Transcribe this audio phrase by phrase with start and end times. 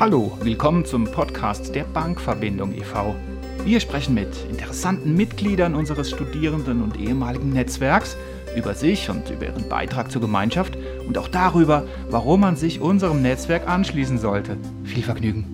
[0.00, 3.14] Hallo, willkommen zum Podcast der Bankverbindung e.V.
[3.64, 8.16] Wir sprechen mit interessanten Mitgliedern unseres Studierenden- und ehemaligen Netzwerks
[8.56, 13.20] über sich und über ihren Beitrag zur Gemeinschaft und auch darüber, warum man sich unserem
[13.20, 14.56] Netzwerk anschließen sollte.
[14.84, 15.44] Viel Vergnügen.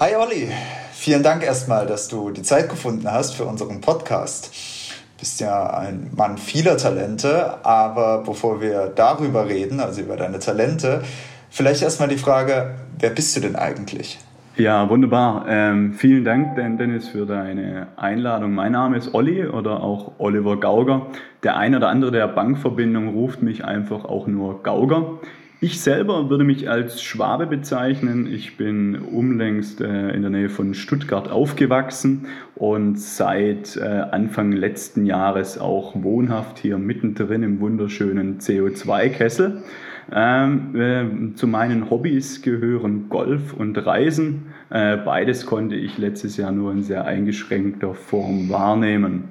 [0.00, 0.50] Hi Olli,
[0.92, 4.46] vielen Dank erstmal, dass du die Zeit gefunden hast für unseren Podcast.
[4.46, 10.40] Du bist ja ein Mann vieler Talente, aber bevor wir darüber reden, also über deine
[10.40, 11.04] Talente,
[11.52, 14.18] vielleicht erstmal die Frage, wer bist du denn eigentlich?
[14.56, 15.46] Ja, wunderbar.
[15.48, 18.52] Ähm, vielen Dank, Dennis, für deine Einladung.
[18.52, 21.06] Mein Name ist Olli oder auch Oliver Gauger.
[21.42, 25.20] Der eine oder andere der Bankverbindung ruft mich einfach auch nur Gauger.
[25.60, 28.26] Ich selber würde mich als Schwabe bezeichnen.
[28.26, 35.06] Ich bin unlängst äh, in der Nähe von Stuttgart aufgewachsen und seit äh, Anfang letzten
[35.06, 39.62] Jahres auch wohnhaft hier mittendrin im wunderschönen CO2-Kessel.
[40.10, 44.46] Ähm, äh, zu meinen Hobbys gehören Golf und Reisen.
[44.70, 49.24] Äh, beides konnte ich letztes Jahr nur in sehr eingeschränkter Form wahrnehmen.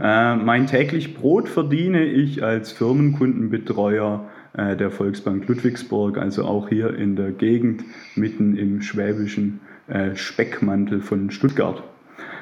[0.00, 6.94] Äh, mein täglich Brot verdiene ich als Firmenkundenbetreuer äh, der Volksbank Ludwigsburg, also auch hier
[6.94, 11.82] in der Gegend, mitten im schwäbischen äh, Speckmantel von Stuttgart.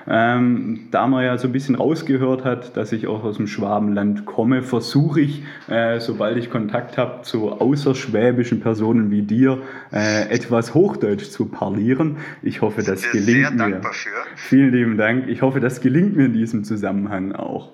[0.08, 4.24] Ähm, da man ja so ein bisschen rausgehört hat, dass ich auch aus dem Schwabenland
[4.24, 9.58] komme, versuche ich, äh, sobald ich Kontakt habe zu außerschwäbischen Personen wie dir,
[9.92, 12.18] äh, etwas Hochdeutsch zu parlieren.
[12.42, 13.80] Ich hoffe, das gelingt mir.
[14.36, 15.28] Vielen lieben Dank.
[15.28, 17.72] Ich hoffe, das gelingt mir in diesem Zusammenhang auch.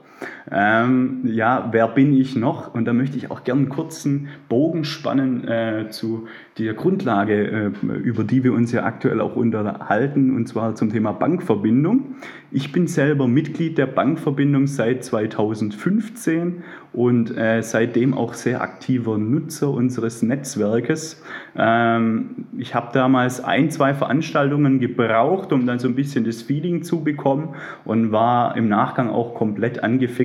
[0.50, 2.74] Ähm, ja, wer bin ich noch?
[2.74, 6.26] Und da möchte ich auch gerne einen kurzen Bogen spannen äh, zu
[6.58, 11.12] der Grundlage, äh, über die wir uns ja aktuell auch unterhalten, und zwar zum Thema
[11.12, 12.16] Bankverbindung.
[12.50, 19.70] Ich bin selber Mitglied der Bankverbindung seit 2015 und äh, seitdem auch sehr aktiver Nutzer
[19.70, 21.22] unseres Netzwerkes.
[21.56, 26.82] Ähm, ich habe damals ein, zwei Veranstaltungen gebraucht, um dann so ein bisschen das Feeling
[26.82, 27.54] zu bekommen
[27.86, 29.82] und war im Nachgang auch komplett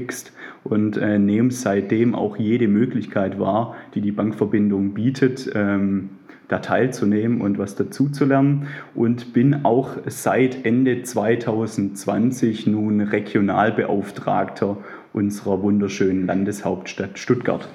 [0.07, 0.31] angefixt
[0.63, 5.49] und äh, nehme seitdem auch jede Möglichkeit wahr, die die Bankverbindung bietet.
[5.53, 6.09] Ähm,
[6.49, 14.77] da teilzunehmen und was dazu zu lernen und bin auch seit Ende 2020 nun Regionalbeauftragter
[15.11, 17.67] unserer wunderschönen Landeshauptstadt Stuttgart.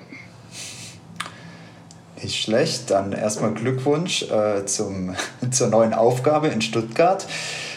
[2.23, 5.17] Nicht schlecht, dann erstmal Glückwunsch äh, zum,
[5.51, 7.27] zur neuen Aufgabe in Stuttgart.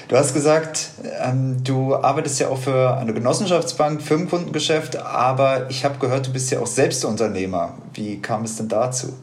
[0.08, 0.92] Du hast gesagt,
[1.24, 6.52] ähm, du arbeitest ja auch für eine Genossenschaftsbank, Firmenkundengeschäft, aber ich habe gehört, du bist
[6.52, 7.74] ja auch Selbstunternehmer.
[7.94, 9.14] Wie kam es denn dazu?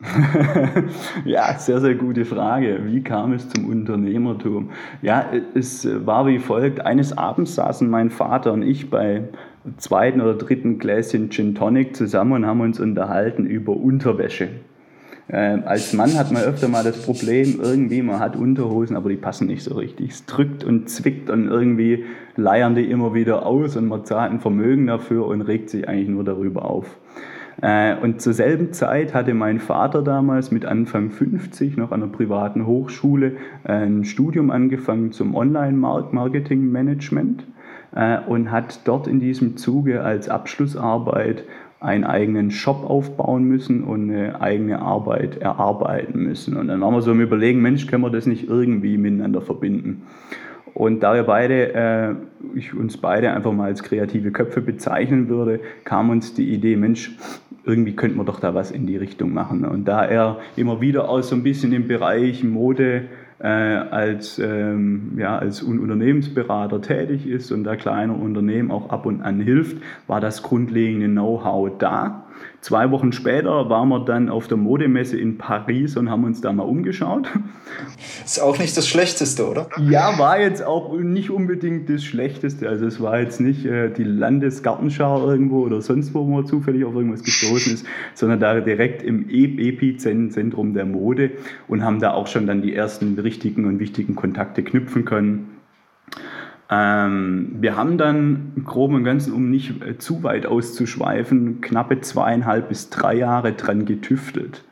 [1.24, 2.78] ja, sehr, sehr gute Frage.
[2.84, 4.70] Wie kam es zum Unternehmertum?
[5.02, 6.86] Ja, es war wie folgt.
[6.86, 9.24] Eines Abends saßen mein Vater und ich bei
[9.78, 14.50] zweiten oder dritten Gläschen Gin Tonic zusammen und haben uns unterhalten über Unterwäsche.
[15.30, 19.16] Ähm, als Mann hat man öfter mal das Problem, irgendwie, man hat Unterhosen, aber die
[19.16, 20.10] passen nicht so richtig.
[20.10, 22.06] Es drückt und zwickt und irgendwie
[22.36, 26.08] leiern die immer wieder aus und man zahlt ein Vermögen dafür und regt sich eigentlich
[26.08, 26.96] nur darüber auf.
[27.60, 32.10] Äh, und zur selben Zeit hatte mein Vater damals mit Anfang 50 noch an einer
[32.10, 33.32] privaten Hochschule
[33.64, 37.44] äh, ein Studium angefangen zum Online-Marketing-Management
[37.94, 41.44] äh, und hat dort in diesem Zuge als Abschlussarbeit
[41.80, 46.56] einen eigenen Shop aufbauen müssen und eine eigene Arbeit erarbeiten müssen.
[46.56, 50.02] Und dann waren wir so im Überlegen, Mensch, können wir das nicht irgendwie miteinander verbinden?
[50.74, 52.14] Und da wir beide, äh,
[52.54, 57.16] ich uns beide einfach mal als kreative Köpfe bezeichnen würde, kam uns die Idee, Mensch,
[57.64, 59.64] irgendwie könnte man doch da was in die Richtung machen.
[59.64, 63.04] Und da er immer wieder aus so ein bisschen im Bereich Mode
[63.46, 69.40] als, ähm, ja, als Unternehmensberater tätig ist und da kleine Unternehmen auch ab und an
[69.40, 72.24] hilft, war das grundlegende Know-how da.
[72.60, 76.52] Zwei Wochen später waren wir dann auf der Modemesse in Paris und haben uns da
[76.52, 77.28] mal umgeschaut.
[78.24, 79.68] Ist auch nicht das Schlechteste, oder?
[79.88, 82.68] Ja, war jetzt auch nicht unbedingt das Schlechteste.
[82.68, 86.94] Also es war jetzt nicht äh, die Landesgartenschau irgendwo oder sonst wo man zufällig auf
[86.94, 91.30] irgendwas gestoßen ist, sondern da direkt im Epizentrum der Mode
[91.68, 95.58] und haben da auch schon dann die ersten richtigen und wichtigen Kontakte knüpfen können.
[96.70, 102.00] Ähm, wir haben dann im Groben und Ganzen, um nicht äh, zu weit auszuschweifen, knappe
[102.00, 104.64] zweieinhalb bis drei Jahre dran getüftelt.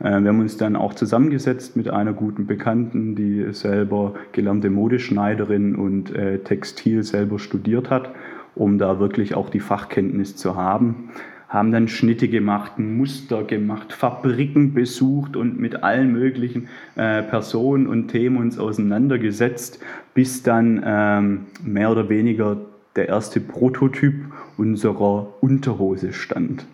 [0.00, 5.74] Äh, wir haben uns dann auch zusammengesetzt mit einer guten Bekannten, die selber gelernte Modeschneiderin
[5.74, 8.10] und äh, Textil selber studiert hat,
[8.54, 11.10] um da wirklich auch die Fachkenntnis zu haben
[11.48, 18.08] haben dann Schnitte gemacht, Muster gemacht, Fabriken besucht und mit allen möglichen äh, Personen und
[18.08, 19.80] Themen uns auseinandergesetzt,
[20.14, 22.58] bis dann ähm, mehr oder weniger
[22.96, 24.14] der erste Prototyp
[24.58, 26.66] unserer Unterhose stand.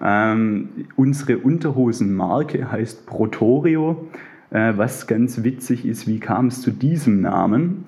[0.00, 4.08] Ähm, unsere Unterhosenmarke heißt Protorio.
[4.50, 7.86] Äh, was ganz witzig ist, wie kam es zu diesem Namen?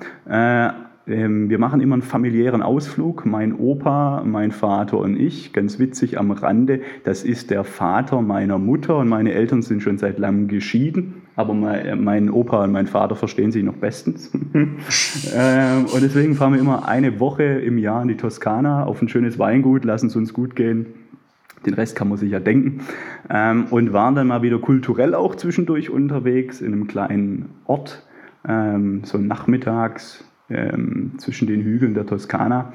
[1.09, 5.53] Äh, ähm, wir machen immer einen familiären Ausflug, mein Opa, mein Vater und ich.
[5.53, 9.99] Ganz witzig am Rande, das ist der Vater meiner Mutter und meine Eltern sind schon
[9.99, 14.31] seit langem geschieden, aber mein Opa und mein Vater verstehen sich noch bestens.
[15.35, 19.09] Ähm, und deswegen fahren wir immer eine Woche im Jahr in die Toskana auf ein
[19.09, 20.87] schönes Weingut, lassen es uns gut gehen.
[21.67, 22.81] Den Rest kann man sich ja denken.
[23.29, 28.05] Ähm, und waren dann mal wieder kulturell auch zwischendurch unterwegs in einem kleinen Ort,
[28.45, 32.73] so nachmittags, ähm, zwischen den Hügeln der Toskana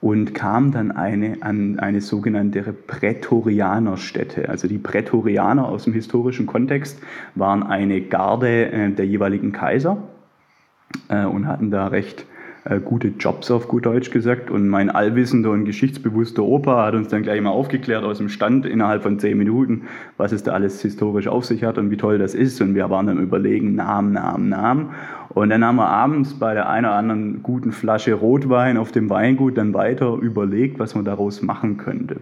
[0.00, 4.48] und kam dann eine, an eine sogenannte Prätorianerstätte.
[4.48, 7.00] Also die Prätorianer aus dem historischen Kontext
[7.34, 9.98] waren eine Garde äh, der jeweiligen Kaiser
[11.08, 12.24] äh, und hatten da recht
[12.84, 14.50] gute Jobs auf gut Deutsch gesagt.
[14.50, 18.66] Und mein allwissender und geschichtsbewusster Opa hat uns dann gleich mal aufgeklärt aus dem Stand
[18.66, 19.82] innerhalb von zehn Minuten,
[20.16, 22.60] was es da alles historisch auf sich hat und wie toll das ist.
[22.60, 24.90] Und wir waren dann überlegen, Namen, Namen, Namen.
[25.30, 29.08] Und dann haben wir abends bei der einen oder anderen guten Flasche Rotwein auf dem
[29.10, 32.16] Weingut dann weiter überlegt, was man daraus machen könnte.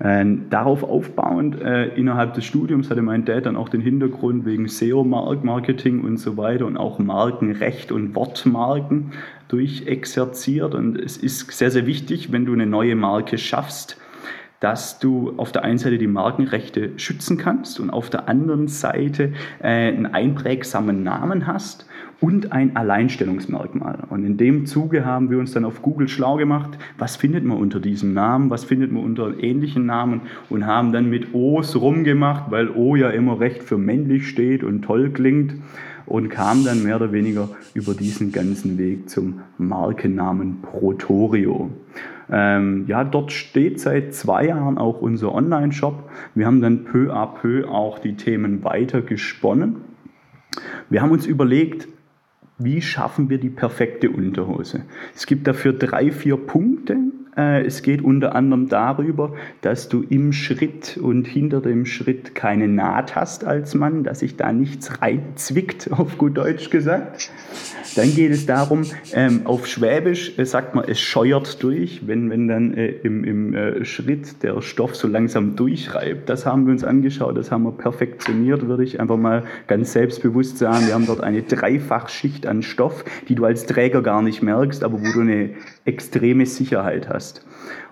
[0.00, 4.68] Äh, darauf aufbauend, äh, innerhalb des Studiums hatte mein Dad dann auch den Hintergrund wegen
[4.68, 9.12] SEO-Marketing und so weiter und auch Markenrecht und Wortmarken
[9.48, 10.74] durchexerziert.
[10.74, 13.96] Und es ist sehr, sehr wichtig, wenn du eine neue Marke schaffst,
[14.60, 19.32] dass du auf der einen Seite die Markenrechte schützen kannst und auf der anderen Seite
[19.60, 21.86] äh, einen einprägsamen Namen hast
[22.20, 24.00] und ein Alleinstellungsmerkmal.
[24.10, 27.58] Und in dem Zuge haben wir uns dann auf Google schlau gemacht, was findet man
[27.58, 32.50] unter diesem Namen, was findet man unter ähnlichen Namen und haben dann mit O's rumgemacht,
[32.50, 35.54] weil O ja immer recht für männlich steht und toll klingt
[36.06, 41.70] und kam dann mehr oder weniger über diesen ganzen Weg zum Markennamen Protorio.
[42.30, 46.10] Ähm, ja, dort steht seit zwei Jahren auch unser Online-Shop.
[46.34, 49.76] Wir haben dann peu à peu auch die Themen weiter gesponnen.
[50.90, 51.88] Wir haben uns überlegt,
[52.58, 54.84] wie schaffen wir die perfekte Unterhose?
[55.14, 56.96] Es gibt dafür drei, vier Punkte.
[57.38, 62.66] Äh, es geht unter anderem darüber, dass du im Schritt und hinter dem Schritt keine
[62.66, 67.30] Naht hast als Mann, dass sich da nichts reinzwickt, auf gut Deutsch gesagt.
[67.96, 68.82] Dann geht es darum,
[69.14, 73.84] ähm, auf Schwäbisch äh, sagt man, es scheuert durch, wenn, wenn dann äh, im, im
[73.84, 76.28] Schritt der Stoff so langsam durchreibt.
[76.28, 80.58] Das haben wir uns angeschaut, das haben wir perfektioniert, würde ich einfach mal ganz selbstbewusst
[80.58, 80.86] sagen.
[80.86, 85.00] Wir haben dort eine Dreifachschicht an Stoff, die du als Träger gar nicht merkst, aber
[85.00, 85.50] wo du eine
[85.84, 87.27] extreme Sicherheit hast.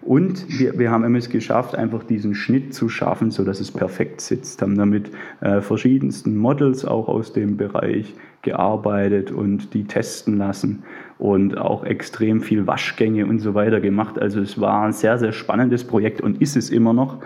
[0.02, 4.62] Und wir, wir haben es geschafft, einfach diesen Schnitt zu schaffen, sodass es perfekt sitzt.
[4.62, 5.10] Haben damit
[5.40, 10.84] äh, verschiedensten Models auch aus dem Bereich gearbeitet und die testen lassen
[11.18, 14.18] und auch extrem viel Waschgänge und so weiter gemacht.
[14.18, 17.18] Also es war ein sehr, sehr spannendes Projekt und ist es immer noch.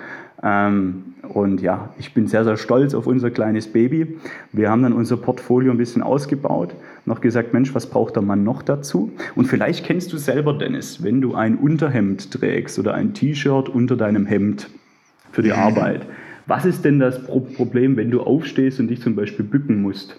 [0.43, 4.19] Ähm, und ja, ich bin sehr, sehr stolz auf unser kleines Baby.
[4.53, 8.43] Wir haben dann unser Portfolio ein bisschen ausgebaut, noch gesagt, Mensch, was braucht der Mann
[8.43, 9.13] noch dazu?
[9.35, 13.97] Und vielleicht kennst du selber, Dennis, wenn du ein Unterhemd trägst oder ein T-Shirt unter
[13.97, 14.71] deinem Hemd
[15.33, 16.07] für die Arbeit.
[16.47, 20.19] Was ist denn das Problem, wenn du aufstehst und dich zum Beispiel bücken musst?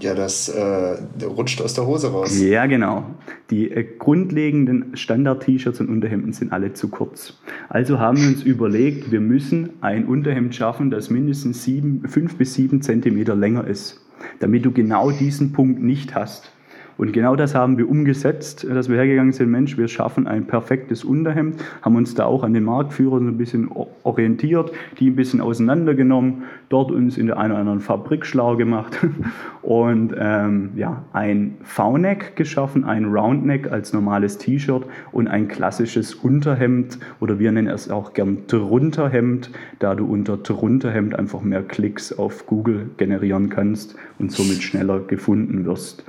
[0.00, 2.38] Ja, das äh, rutscht aus der Hose raus.
[2.40, 3.04] Ja, genau.
[3.50, 7.34] Die äh, grundlegenden Standard-T-Shirts und Unterhemden sind alle zu kurz.
[7.68, 12.54] Also haben wir uns überlegt, wir müssen ein Unterhemd schaffen, das mindestens sieben, fünf bis
[12.54, 14.04] sieben Zentimeter länger ist,
[14.40, 16.50] damit du genau diesen Punkt nicht hast.
[16.96, 21.04] Und genau das haben wir umgesetzt, dass wir hergegangen sind, Mensch, wir schaffen ein perfektes
[21.04, 23.68] Unterhemd, haben uns da auch an den Marktführern ein bisschen
[24.02, 28.98] orientiert, die ein bisschen auseinandergenommen, dort uns in der einen oder anderen Fabrik schlau gemacht
[29.62, 36.98] und ähm, ja, ein V-Neck geschaffen, ein Roundneck als normales T-Shirt und ein klassisches Unterhemd
[37.20, 42.46] oder wir nennen es auch gern Drunterhemd, da du unter Drunterhemd einfach mehr Klicks auf
[42.46, 46.04] Google generieren kannst und somit schneller gefunden wirst.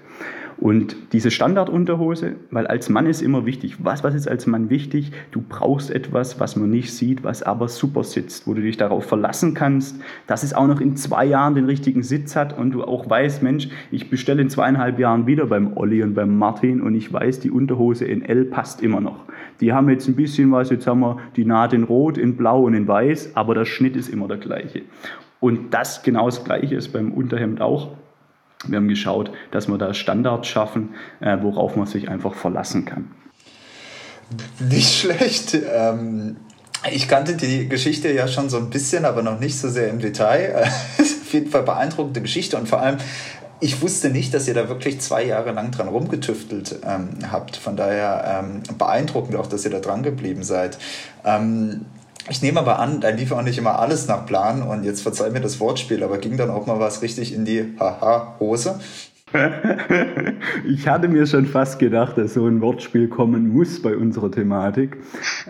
[0.57, 5.12] Und diese Standardunterhose, weil als Mann ist immer wichtig, was, was ist als Mann wichtig?
[5.31, 9.05] Du brauchst etwas, was man nicht sieht, was aber super sitzt, wo du dich darauf
[9.05, 12.83] verlassen kannst, dass es auch noch in zwei Jahren den richtigen Sitz hat und du
[12.83, 16.95] auch weißt, Mensch, ich bestelle in zweieinhalb Jahren wieder beim Olli und beim Martin und
[16.95, 19.25] ich weiß, die Unterhose in L passt immer noch.
[19.59, 22.63] Die haben jetzt ein bisschen was, jetzt haben wir die Naht in Rot, in Blau
[22.63, 24.83] und in Weiß, aber der Schnitt ist immer der gleiche.
[25.39, 27.91] Und das genau das Gleiche ist beim Unterhemd auch.
[28.67, 33.12] Wir haben geschaut, dass wir da Standards schaffen, äh, worauf man sich einfach verlassen kann.
[34.59, 35.55] Nicht schlecht.
[35.71, 36.38] Ähm,
[36.91, 40.00] ich kannte die Geschichte ja schon so ein bisschen, aber noch nicht so sehr im
[40.00, 40.67] Detail.
[41.25, 42.97] auf jeden Fall beeindruckende Geschichte und vor allem,
[43.59, 47.55] ich wusste nicht, dass ihr da wirklich zwei Jahre lang dran rumgetüftelt ähm, habt.
[47.55, 50.77] Von daher ähm, beeindruckend auch, dass ihr da dran geblieben seid.
[51.24, 51.85] Ähm,
[52.27, 55.29] Ich nehme aber an, da lief auch nicht immer alles nach Plan und jetzt verzeih
[55.29, 58.79] mir das Wortspiel, aber ging dann auch mal was richtig in die Haha-Hose?
[60.65, 64.98] ich hatte mir schon fast gedacht, dass so ein Wortspiel kommen muss bei unserer Thematik.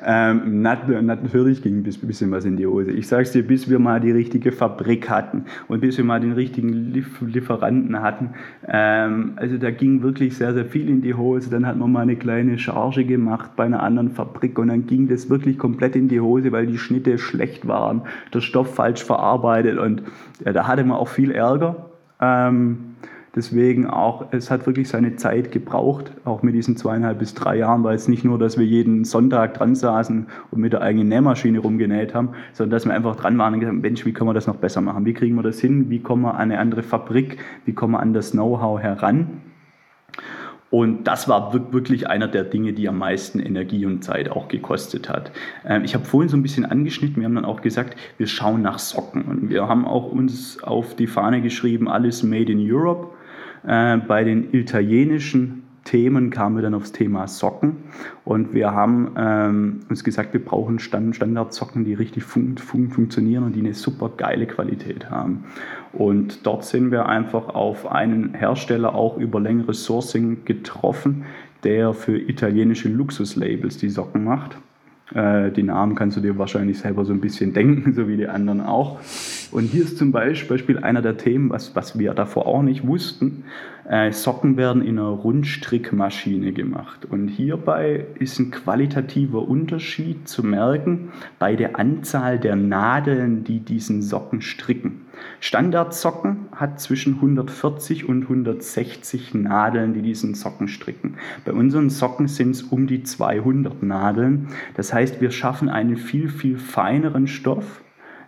[0.03, 2.91] Ähm, nat natürlich ging ein bisschen was in die Hose.
[2.91, 6.33] Ich sag's dir, bis wir mal die richtige Fabrik hatten und bis wir mal den
[6.33, 8.31] richtigen Liefer Lieferanten hatten.
[8.67, 11.49] Ähm, also da ging wirklich sehr, sehr viel in die Hose.
[11.49, 15.07] Dann hat man mal eine kleine Charge gemacht bei einer anderen Fabrik und dann ging
[15.07, 18.01] das wirklich komplett in die Hose, weil die Schnitte schlecht waren,
[18.33, 20.03] der Stoff falsch verarbeitet und
[20.43, 21.89] ja, da hatte man auch viel Ärger.
[22.21, 22.95] Ähm,
[23.35, 27.83] Deswegen auch, es hat wirklich seine Zeit gebraucht, auch mit diesen zweieinhalb bis drei Jahren,
[27.83, 31.59] weil es nicht nur, dass wir jeden Sonntag dran saßen und mit der eigenen Nähmaschine
[31.59, 34.33] rumgenäht haben, sondern dass wir einfach dran waren und gesagt haben, Mensch, wie können wir
[34.33, 35.05] das noch besser machen?
[35.05, 35.89] Wie kriegen wir das hin?
[35.89, 37.37] Wie kommen wir an eine andere Fabrik?
[37.65, 39.41] Wie kommen wir an das Know-how heran?
[40.71, 45.09] Und das war wirklich einer der Dinge, die am meisten Energie und Zeit auch gekostet
[45.09, 45.31] hat.
[45.65, 48.61] Ähm, ich habe vorhin so ein bisschen angeschnitten, wir haben dann auch gesagt, wir schauen
[48.61, 49.23] nach Socken.
[49.23, 53.09] Und wir haben auch uns auf die Fahne geschrieben, alles Made in Europe.
[53.67, 57.77] Äh, bei den italienischen Themen kamen wir dann aufs Thema Socken
[58.25, 63.43] und wir haben ähm, uns gesagt, wir brauchen Stand Standardsocken, die richtig fun fun funktionieren
[63.43, 65.45] und die eine super geile Qualität haben.
[65.93, 71.25] Und dort sind wir einfach auf einen Hersteller auch über längeres Sourcing getroffen,
[71.63, 74.57] der für italienische Luxuslabels die Socken macht.
[75.13, 78.27] Äh, die Namen kannst du dir wahrscheinlich selber so ein bisschen denken, so wie die
[78.27, 78.99] anderen auch.
[79.51, 83.45] Und hier ist zum Beispiel einer der Themen, was, was wir davor auch nicht wussten.
[83.87, 87.05] Äh, Socken werden in einer Rundstrickmaschine gemacht.
[87.05, 94.01] Und hierbei ist ein qualitativer Unterschied zu merken bei der Anzahl der Nadeln, die diesen
[94.01, 95.01] Socken stricken.
[95.39, 101.15] Standardsocken hat zwischen 140 und 160 Nadeln, die diesen Socken stricken.
[101.45, 104.47] Bei unseren Socken sind es um die 200 Nadeln.
[104.75, 107.81] Das heißt, wir schaffen einen viel, viel feineren Stoff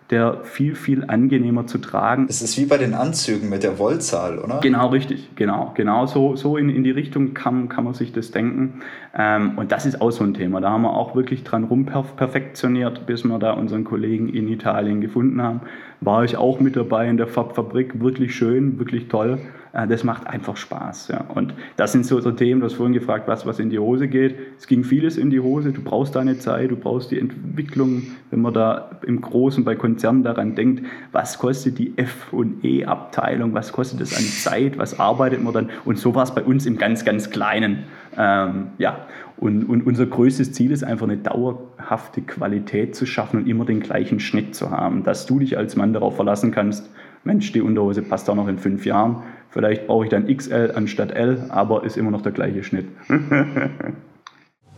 [0.09, 2.27] der viel, viel angenehmer zu tragen.
[2.29, 4.59] Es ist wie bei den Anzügen mit der Wollzahl, oder?
[4.61, 5.73] Genau, richtig, genau.
[5.75, 8.81] Genau so, so in, in die Richtung kann, kann man sich das denken.
[9.17, 10.61] Ähm, und das ist auch so ein Thema.
[10.61, 15.41] Da haben wir auch wirklich dran rumperfektioniert, bis wir da unseren Kollegen in Italien gefunden
[15.41, 15.61] haben.
[15.99, 19.39] War ich auch mit dabei in der Fabrik, wirklich schön, wirklich toll.
[19.73, 21.09] Äh, das macht einfach Spaß.
[21.09, 21.25] Ja.
[21.33, 24.07] Und das sind so, so Themen, du hast vorhin gefragt, was, was in die Hose
[24.07, 24.35] geht.
[24.57, 25.71] Es ging vieles in die Hose.
[25.71, 28.03] Du brauchst deine Zeit, du brauchst die Entwicklung.
[28.29, 33.53] Wenn man da im Großen bei Konzernen daran denkt, was kostet die F- und E-Abteilung,
[33.53, 35.69] was kostet das an Zeit, was arbeitet man dann?
[35.85, 37.83] Und so war es bei uns im ganz, ganz Kleinen.
[38.17, 39.05] Ähm, ja.
[39.37, 43.81] Und, und unser größtes Ziel ist einfach eine dauerhafte Qualität zu schaffen und immer den
[43.81, 46.89] gleichen Schnitt zu haben, dass du dich als Mann darauf verlassen kannst,
[47.23, 49.23] Mensch, die Unterhose passt auch noch in fünf Jahren.
[49.57, 52.85] Vielleicht brauche ich dann XL anstatt L, aber ist immer noch der gleiche Schnitt.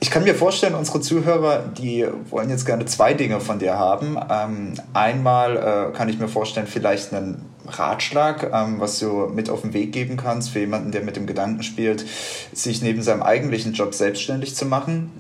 [0.02, 4.18] Ich kann mir vorstellen, unsere Zuhörer, die wollen jetzt gerne zwei Dinge von dir haben.
[4.32, 9.64] Ähm, einmal äh, kann ich mir vorstellen, vielleicht einen Ratschlag, ähm, was du mit auf
[9.64, 12.06] den Weg geben kannst für jemanden, der mit dem Gedanken spielt,
[12.54, 15.12] sich neben seinem eigentlichen Job selbstständig zu machen.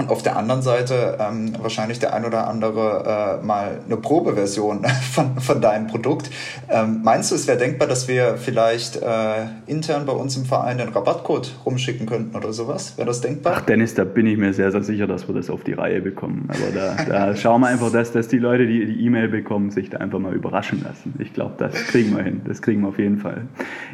[0.00, 4.84] Und auf der anderen Seite ähm, wahrscheinlich der ein oder andere äh, mal eine Probeversion
[5.12, 6.30] von, von deinem Produkt.
[6.70, 10.78] Ähm, meinst du, es wäre denkbar, dass wir vielleicht äh, intern bei uns im Verein
[10.78, 12.96] den Rabattcode rumschicken könnten oder sowas?
[12.96, 13.56] Wäre das denkbar?
[13.56, 16.00] Ach Dennis, da bin ich mir sehr, sehr sicher, dass wir das auf die Reihe
[16.00, 16.48] bekommen.
[16.48, 19.90] Aber da, da schauen wir einfach, dass, dass die Leute, die die E-Mail bekommen, sich
[19.90, 21.14] da einfach mal überraschen lassen.
[21.18, 22.40] Ich glaube, das kriegen wir hin.
[22.46, 23.42] Das kriegen wir auf jeden Fall.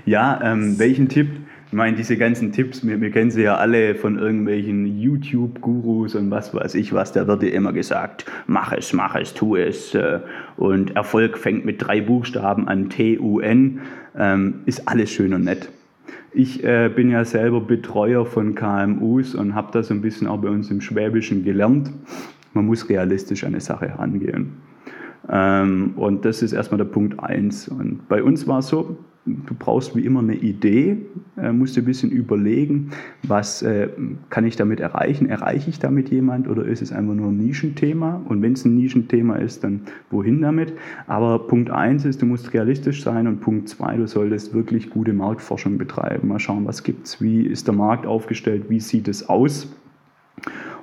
[0.04, 1.30] Ja, ähm, welchen Tipp
[1.66, 6.30] ich meine, diese ganzen Tipps, wir, wir kennen sie ja alle von irgendwelchen YouTube-Gurus und
[6.30, 9.94] was weiß ich was, da wird dir immer gesagt, mach es, mach es, tu es.
[9.94, 10.20] Äh,
[10.56, 13.80] und Erfolg fängt mit drei Buchstaben an, T-U-N,
[14.16, 15.68] ähm, ist alles schön und nett.
[16.32, 20.48] Ich äh, bin ja selber Betreuer von KMUs und habe das ein bisschen auch bei
[20.48, 21.90] uns im Schwäbischen gelernt.
[22.52, 24.52] Man muss realistisch an eine Sache herangehen.
[25.28, 27.68] Ähm, und das ist erstmal der Punkt eins.
[27.68, 30.98] Und bei uns war es so, du brauchst wie immer eine Idee,
[31.36, 32.90] äh, musst dir ein bisschen überlegen,
[33.24, 33.88] was äh,
[34.30, 35.28] kann ich damit erreichen?
[35.28, 38.22] Erreiche ich damit jemand oder ist es einfach nur ein Nischenthema?
[38.28, 40.72] Und wenn es ein Nischenthema ist, dann wohin damit?
[41.08, 45.12] Aber Punkt eins ist, du musst realistisch sein und Punkt zwei, du solltest wirklich gute
[45.12, 46.28] Marktforschung betreiben.
[46.28, 49.74] Mal schauen, was gibt's, wie ist der Markt aufgestellt, wie sieht es aus?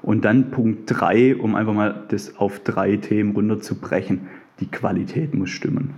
[0.02, 4.28] Und dann Punkt drei, um einfach mal das auf drei Themen runterzubrechen,
[4.60, 5.94] die Qualität muss stimmen.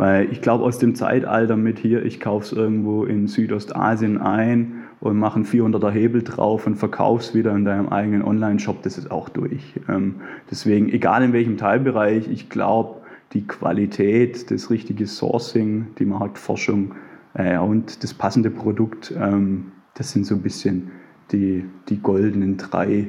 [0.00, 4.84] Weil ich glaube, aus dem Zeitalter mit hier, ich kaufe es irgendwo in Südostasien ein
[4.98, 8.96] und mache einen 400er Hebel drauf und verkaufe es wieder in deinem eigenen Online-Shop, das
[8.96, 9.74] ist auch durch.
[9.90, 13.02] Ähm, deswegen, egal in welchem Teilbereich, ich glaube,
[13.34, 16.94] die Qualität, das richtige Sourcing, die Marktforschung
[17.34, 20.92] äh, und das passende Produkt, ähm, das sind so ein bisschen
[21.30, 23.08] die, die goldenen drei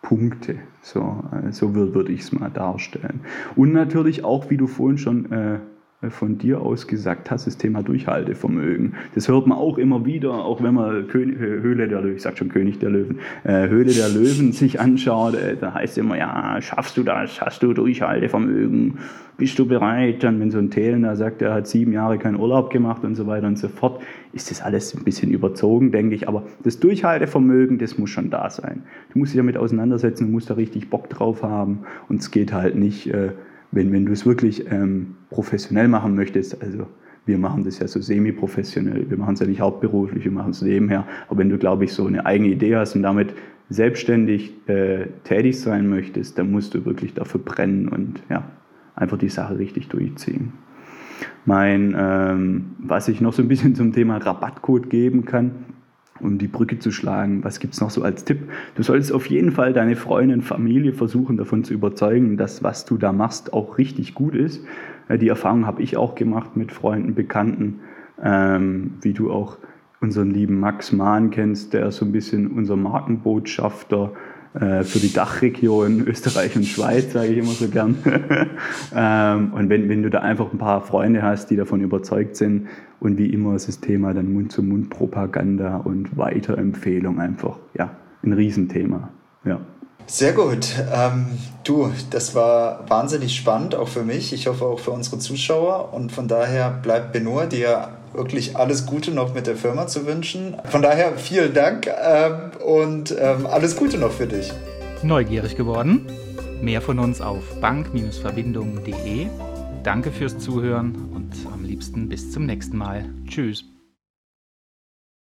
[0.00, 0.60] Punkte.
[0.80, 3.22] So, äh, so würde ich es mal darstellen.
[3.56, 5.58] Und natürlich auch, wie du vorhin schon äh,
[6.08, 8.94] von dir aus gesagt hast, das Thema Durchhaltevermögen.
[9.14, 12.22] Das hört man auch immer wieder, auch wenn man König, äh, Höhle der Löwen, ich
[12.22, 15.98] sag schon König der Löwen, äh, Höhle der Löwen sich anschaut, äh, da heißt es
[15.98, 18.98] immer, ja, schaffst du das, hast du Durchhaltevermögen,
[19.36, 20.22] bist du bereit?
[20.22, 23.26] Dann, wenn so ein Thelen sagt, er hat sieben Jahre keinen Urlaub gemacht und so
[23.26, 24.02] weiter und so fort,
[24.32, 26.28] ist das alles ein bisschen überzogen, denke ich.
[26.28, 28.84] Aber das Durchhaltevermögen, das muss schon da sein.
[29.12, 32.54] Du musst dich damit auseinandersetzen, du musst da richtig Bock drauf haben und es geht
[32.54, 33.32] halt nicht, äh,
[33.72, 36.86] wenn, wenn du es wirklich ähm, professionell machen möchtest, also
[37.26, 40.62] wir machen das ja so semi-professionell, wir machen es ja nicht hauptberuflich, wir machen es
[40.62, 43.34] nebenher, aber wenn du, glaube ich, so eine eigene Idee hast und damit
[43.68, 48.44] selbstständig äh, tätig sein möchtest, dann musst du wirklich dafür brennen und ja,
[48.96, 50.52] einfach die Sache richtig durchziehen.
[51.44, 55.52] Mein, ähm, was ich noch so ein bisschen zum Thema Rabattcode geben kann,
[56.20, 57.44] um die Brücke zu schlagen.
[57.44, 58.48] Was gibt es noch so als Tipp?
[58.74, 62.96] Du solltest auf jeden Fall deine Freundin, Familie versuchen davon zu überzeugen, dass was du
[62.96, 64.64] da machst auch richtig gut ist.
[65.08, 67.80] Äh, die Erfahrung habe ich auch gemacht mit Freunden, Bekannten,
[68.22, 69.58] ähm, wie du auch
[70.00, 74.12] unseren lieben Max Mahn kennst, der ist so ein bisschen unser Markenbotschafter
[74.54, 77.96] äh, für die Dachregion Österreich und Schweiz, sage ich immer so gern.
[78.94, 82.66] ähm, und wenn, wenn du da einfach ein paar Freunde hast, die davon überzeugt sind
[82.98, 87.90] und wie immer ist das Thema dann Mund-zu-Mund-Propaganda und Weiterempfehlung einfach, ja,
[88.24, 89.10] ein Riesenthema.
[89.44, 89.60] Ja.
[90.06, 90.74] Sehr gut.
[90.92, 91.26] Ähm,
[91.62, 94.32] du, das war wahnsinnig spannend, auch für mich.
[94.32, 95.94] Ich hoffe auch für unsere Zuschauer.
[95.94, 100.56] Und von daher bleibt Benur dir wirklich alles Gute noch mit der Firma zu wünschen.
[100.64, 104.52] Von daher vielen Dank ähm, und ähm, alles Gute noch für dich.
[105.02, 106.06] Neugierig geworden?
[106.60, 109.28] Mehr von uns auf bank-verbindungen.de.
[109.82, 113.06] Danke fürs Zuhören und am liebsten bis zum nächsten Mal.
[113.26, 113.64] Tschüss.